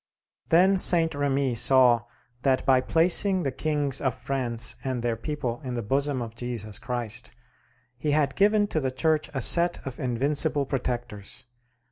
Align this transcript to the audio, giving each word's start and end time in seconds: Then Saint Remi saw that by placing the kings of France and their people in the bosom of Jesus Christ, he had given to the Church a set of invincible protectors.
Then 0.49 0.77
Saint 0.77 1.13
Remi 1.13 1.53
saw 1.53 2.05
that 2.41 2.65
by 2.65 2.81
placing 2.81 3.43
the 3.43 3.51
kings 3.51 4.01
of 4.01 4.15
France 4.15 4.75
and 4.83 5.03
their 5.03 5.15
people 5.15 5.61
in 5.63 5.75
the 5.75 5.83
bosom 5.83 6.23
of 6.23 6.33
Jesus 6.33 6.79
Christ, 6.79 7.29
he 7.99 8.09
had 8.09 8.35
given 8.35 8.65
to 8.69 8.79
the 8.79 8.89
Church 8.89 9.29
a 9.31 9.41
set 9.41 9.77
of 9.85 9.99
invincible 9.99 10.65
protectors. 10.65 11.45